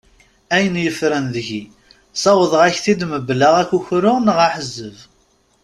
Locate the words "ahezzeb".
4.47-4.97